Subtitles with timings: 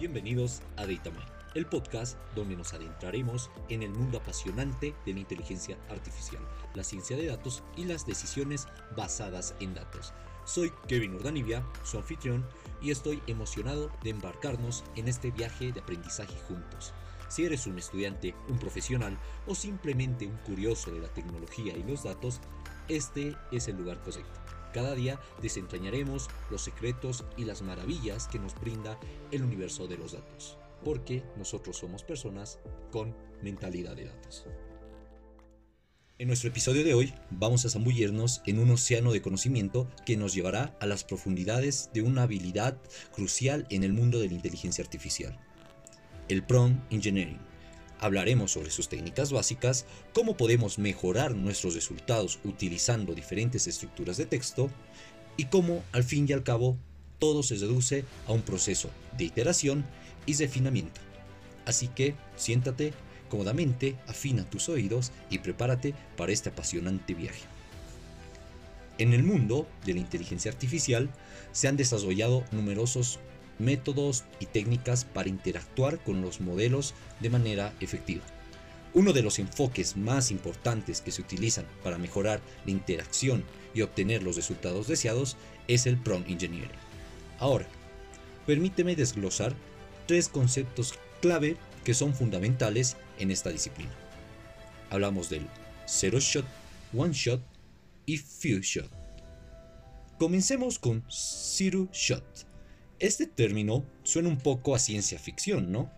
[0.00, 5.76] Bienvenidos a DataMind, el podcast donde nos adentraremos en el mundo apasionante de la inteligencia
[5.90, 6.42] artificial,
[6.74, 8.66] la ciencia de datos y las decisiones
[8.96, 10.14] basadas en datos.
[10.46, 12.48] Soy Kevin Urdanibia, su anfitrión,
[12.80, 16.94] y estoy emocionado de embarcarnos en este viaje de aprendizaje juntos.
[17.28, 22.04] Si eres un estudiante, un profesional o simplemente un curioso de la tecnología y los
[22.04, 22.40] datos,
[22.88, 24.59] este es el lugar correcto.
[24.72, 28.98] Cada día desentrañaremos los secretos y las maravillas que nos brinda
[29.32, 32.60] el universo de los datos, porque nosotros somos personas
[32.92, 34.46] con mentalidad de datos.
[36.18, 40.34] En nuestro episodio de hoy vamos a zambullirnos en un océano de conocimiento que nos
[40.34, 42.78] llevará a las profundidades de una habilidad
[43.12, 45.40] crucial en el mundo de la inteligencia artificial,
[46.28, 47.49] el prompt engineering
[48.00, 54.70] Hablaremos sobre sus técnicas básicas, cómo podemos mejorar nuestros resultados utilizando diferentes estructuras de texto
[55.36, 56.78] y cómo al fin y al cabo
[57.18, 59.84] todo se reduce a un proceso de iteración
[60.24, 61.00] y refinamiento.
[61.66, 62.94] Así que siéntate
[63.28, 67.42] cómodamente, afina tus oídos y prepárate para este apasionante viaje.
[68.98, 71.10] En el mundo de la inteligencia artificial
[71.52, 73.18] se han desarrollado numerosos
[73.60, 78.22] métodos y técnicas para interactuar con los modelos de manera efectiva.
[78.92, 84.22] Uno de los enfoques más importantes que se utilizan para mejorar la interacción y obtener
[84.22, 85.36] los resultados deseados
[85.68, 86.70] es el prompt engineering.
[87.38, 87.66] Ahora,
[88.46, 89.54] permíteme desglosar
[90.06, 93.92] tres conceptos clave que son fundamentales en esta disciplina.
[94.90, 95.46] Hablamos del
[95.86, 96.44] zero shot,
[96.92, 97.40] one shot
[98.06, 98.90] y few shot.
[100.18, 102.49] Comencemos con zero shot.
[103.00, 105.90] Este término suena un poco a ciencia ficción, ¿no?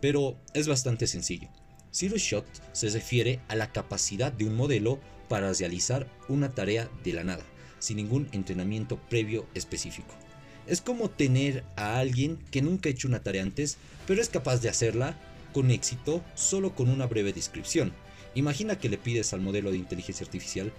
[0.00, 1.50] Pero es bastante sencillo.
[1.92, 7.12] Zero Shot se refiere a la capacidad de un modelo para realizar una tarea de
[7.12, 7.44] la nada,
[7.80, 10.14] sin ningún entrenamiento previo específico.
[10.66, 13.76] Es como tener a alguien que nunca ha hecho una tarea antes,
[14.06, 15.18] pero es capaz de hacerla
[15.52, 17.92] con éxito solo con una breve descripción.
[18.34, 20.72] Imagina que le pides al modelo de inteligencia artificial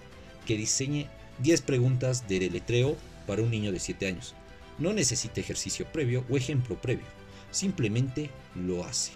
[0.46, 1.06] que diseñe
[1.44, 2.96] 10 preguntas de deletreo
[3.28, 4.34] para un niño de 7 años.
[4.80, 7.04] No necesita ejercicio previo o ejemplo previo,
[7.50, 9.12] simplemente lo hace.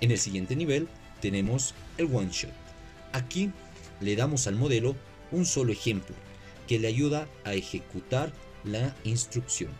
[0.00, 0.88] En el siguiente nivel
[1.20, 2.52] tenemos el one shot.
[3.12, 3.50] Aquí
[4.00, 4.94] le damos al modelo
[5.32, 6.14] un solo ejemplo
[6.68, 8.32] que le ayuda a ejecutar
[8.64, 9.70] la instrucción.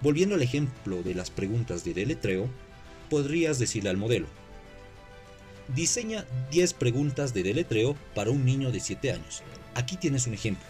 [0.00, 2.48] Volviendo al ejemplo de las preguntas de deletreo,
[3.10, 4.26] podrías decirle al modelo,
[5.74, 9.42] diseña 10 preguntas de deletreo para un niño de 7 años.
[9.74, 10.64] Aquí tienes un ejemplo.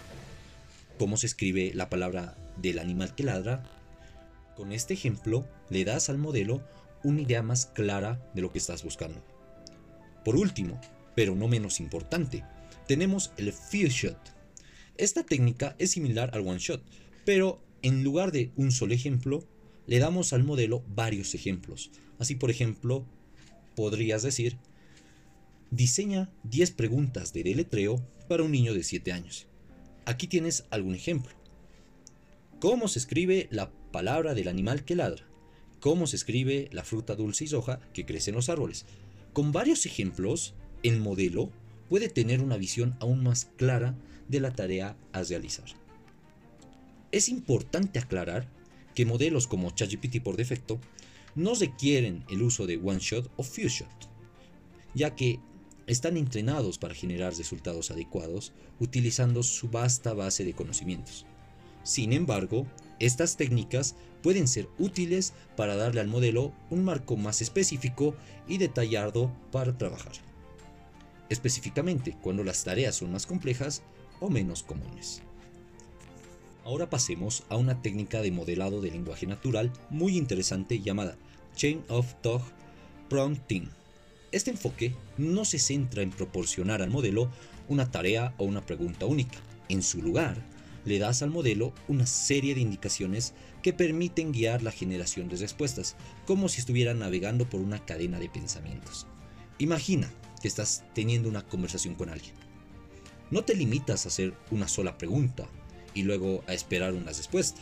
[0.99, 3.63] ¿Cómo se escribe la palabra del animal que ladra,
[4.57, 6.63] con este ejemplo le das al modelo
[7.03, 9.23] una idea más clara de lo que estás buscando.
[10.25, 10.81] Por último,
[11.15, 12.45] pero no menos importante,
[12.87, 14.19] tenemos el few shot.
[14.97, 16.83] Esta técnica es similar al one shot,
[17.25, 19.45] pero en lugar de un solo ejemplo,
[19.87, 21.91] le damos al modelo varios ejemplos.
[22.19, 23.05] Así, por ejemplo,
[23.75, 24.57] podrías decir,
[25.71, 29.47] diseña 10 preguntas de deletreo para un niño de 7 años.
[30.07, 31.33] Aquí tienes algún ejemplo.
[32.65, 35.27] ¿Cómo se escribe la palabra del animal que ladra?
[35.81, 38.87] ¿Cómo se escribe la fruta dulce y roja que crece en los árboles?
[39.35, 41.51] Con varios ejemplos, el modelo
[41.91, 43.95] puede tener una visión aún más clara
[44.29, 45.67] de la tarea a realizar.
[47.13, 48.49] Es importante aclarar
[48.95, 50.81] que modelos como ChatGPT por defecto
[51.35, 54.09] no requieren el uso de one shot o few shot,
[54.95, 55.39] ya que
[55.87, 61.27] están entrenados para generar resultados adecuados utilizando su vasta base de conocimientos.
[61.85, 62.67] Sin embargo,
[62.99, 68.17] estas técnicas pueden ser útiles para darle al modelo un marco más específico
[68.49, 70.13] y detallado para trabajar.
[71.29, 73.83] Específicamente cuando las tareas son más complejas
[74.21, 75.23] o menos comunes.
[76.65, 81.17] Ahora pasemos a una técnica de modelado de lenguaje natural muy interesante llamada
[81.55, 82.43] Chain of Thought
[83.11, 83.69] Prompting.
[84.33, 87.31] Este enfoque no se centra en proporcionar al modelo
[87.69, 89.39] una tarea o una pregunta única.
[89.69, 90.43] En su lugar,
[90.85, 95.97] le das al modelo una serie de indicaciones que permiten guiar la generación de respuestas,
[96.27, 99.07] como si estuviera navegando por una cadena de pensamientos.
[99.59, 102.35] Imagina que estás teniendo una conversación con alguien.
[103.31, 105.49] No te limitas a hacer una sola pregunta
[105.95, 107.61] y luego a esperar una respuesta.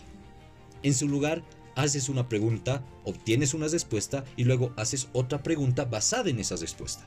[0.83, 1.45] En su lugar,
[1.77, 7.07] haces una pregunta, obtienes una respuesta y luego haces otra pregunta basada en esa respuesta.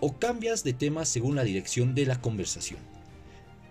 [0.00, 2.80] O cambias de tema según la dirección de la conversación.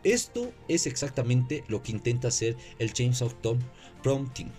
[0.04, 3.60] Esto es exactamente lo que intenta hacer el James Tom
[4.04, 4.52] Prompting.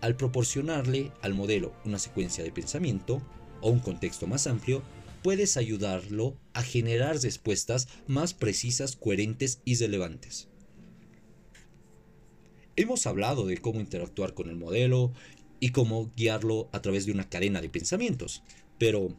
[0.00, 3.22] Al proporcionarle al modelo una secuencia de pensamiento
[3.60, 4.82] o un contexto más amplio,
[5.22, 10.48] puedes ayudarlo a generar respuestas más precisas, coherentes y relevantes.
[12.76, 15.12] Hemos hablado de cómo interactuar con el modelo
[15.60, 18.42] y cómo guiarlo a través de una cadena de pensamientos.
[18.78, 19.16] Pero,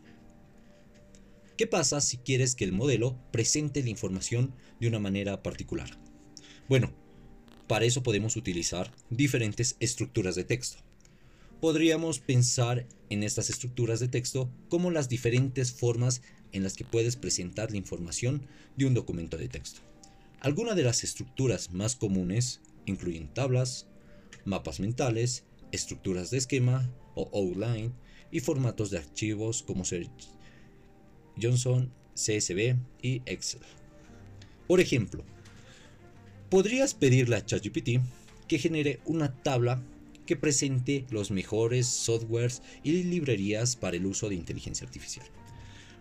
[1.57, 5.89] ¿qué pasa si quieres que el modelo presente la información de una manera particular?
[6.67, 6.93] Bueno,
[7.67, 10.83] para eso podemos utilizar diferentes estructuras de texto.
[11.61, 16.21] Podríamos pensar en estas estructuras de texto como las diferentes formas
[16.51, 19.81] en las que puedes presentar la información de un documento de texto.
[20.41, 23.87] Algunas de las estructuras más comunes incluyen tablas,
[24.43, 27.93] mapas mentales, estructuras de esquema o outline
[28.31, 29.85] y formatos de archivos como
[31.41, 33.61] Johnson, CSV y Excel.
[34.67, 35.23] Por ejemplo,
[36.49, 38.01] podrías pedirle a ChatGPT
[38.47, 39.81] que genere una tabla
[40.25, 45.25] que presente los mejores softwares y librerías para el uso de inteligencia artificial.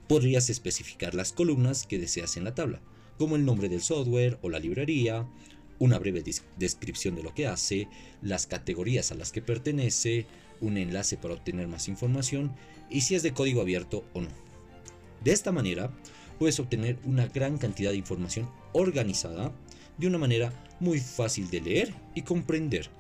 [0.09, 2.81] Podrías especificar las columnas que deseas en la tabla,
[3.19, 5.27] como el nombre del software o la librería,
[5.79, 6.23] una breve
[6.57, 7.89] descripción de lo que hace,
[8.23, 10.27] las categorías a las que pertenece,
[10.61, 12.55] un enlace para obtener más información
[12.91, 14.44] y si es de código abierto o no.
[15.25, 15.91] De esta manera,
[16.39, 19.53] puedes obtener una gran cantidad de información organizada
[19.97, 22.91] de una manera muy fácil de leer y comprender.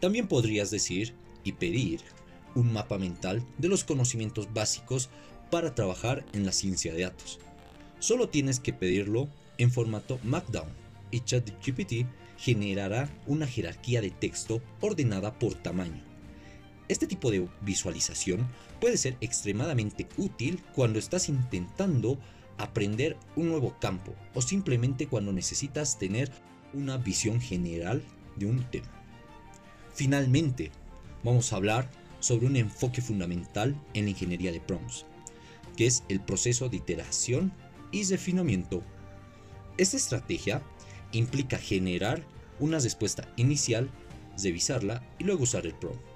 [0.00, 2.00] También podrías decir y pedir
[2.54, 5.08] un mapa mental de los conocimientos básicos
[5.50, 7.38] para trabajar en la ciencia de datos.
[7.98, 10.68] Solo tienes que pedirlo en formato Markdown
[11.10, 12.06] y ChatGPT
[12.36, 16.13] generará una jerarquía de texto ordenada por tamaño.
[16.86, 18.46] Este tipo de visualización
[18.80, 22.18] puede ser extremadamente útil cuando estás intentando
[22.58, 26.30] aprender un nuevo campo o simplemente cuando necesitas tener
[26.74, 28.02] una visión general
[28.36, 28.90] de un tema.
[29.94, 30.72] Finalmente,
[31.22, 31.90] vamos a hablar
[32.20, 35.06] sobre un enfoque fundamental en la ingeniería de prompts,
[35.76, 37.52] que es el proceso de iteración
[37.92, 38.82] y refinamiento.
[39.78, 40.62] Esta estrategia
[41.12, 42.22] implica generar
[42.60, 43.88] una respuesta inicial,
[44.42, 46.13] revisarla y luego usar el prompt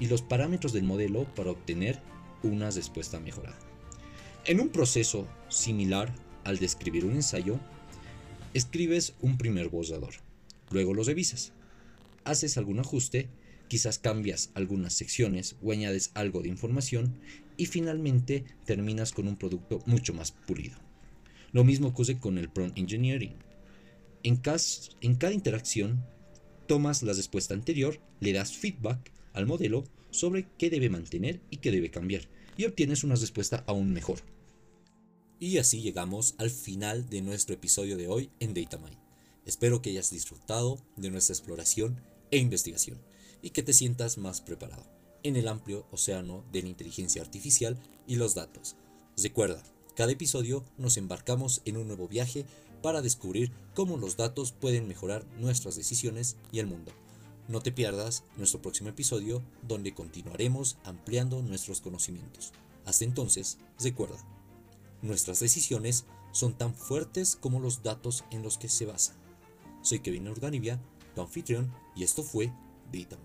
[0.00, 2.00] y los parámetros del modelo para obtener
[2.42, 3.58] una respuesta mejorada.
[4.44, 6.14] En un proceso similar
[6.44, 7.58] al de escribir un ensayo,
[8.54, 10.14] escribes un primer borrador,
[10.70, 11.52] luego lo revisas,
[12.24, 13.28] haces algún ajuste,
[13.68, 17.18] quizás cambias algunas secciones o añades algo de información
[17.56, 20.78] y finalmente terminas con un producto mucho más pulido.
[21.52, 23.34] Lo mismo ocurre con el prompt engineering.
[24.22, 24.40] En,
[25.00, 26.04] en cada interacción,
[26.66, 31.70] tomas la respuesta anterior, le das feedback al modelo sobre qué debe mantener y qué
[31.70, 32.22] debe cambiar,
[32.56, 34.20] y obtienes una respuesta aún mejor.
[35.38, 38.98] Y así llegamos al final de nuestro episodio de hoy en DataMind.
[39.44, 42.00] Espero que hayas disfrutado de nuestra exploración
[42.30, 42.98] e investigación
[43.42, 44.84] y que te sientas más preparado
[45.22, 48.76] en el amplio océano de la inteligencia artificial y los datos.
[49.16, 49.62] Recuerda,
[49.94, 52.46] cada episodio nos embarcamos en un nuevo viaje
[52.82, 56.92] para descubrir cómo los datos pueden mejorar nuestras decisiones y el mundo.
[57.48, 62.52] No te pierdas nuestro próximo episodio donde continuaremos ampliando nuestros conocimientos.
[62.84, 64.16] Hasta entonces, recuerda,
[65.00, 69.16] nuestras decisiones son tan fuertes como los datos en los que se basan.
[69.82, 70.80] Soy Kevin Organivia,
[71.14, 72.52] tu anfitrión, y esto fue
[72.92, 73.16] Data